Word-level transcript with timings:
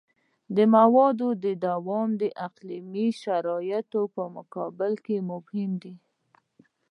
د 0.55 0.57
موادو 0.75 1.27
دوام 1.65 2.09
د 2.21 2.23
اقلیمي 2.47 3.07
شرایطو 3.21 4.01
په 4.15 4.23
مقابل 4.37 4.93
کې 5.05 5.17
مهم 5.29 5.71
دی 5.83 5.93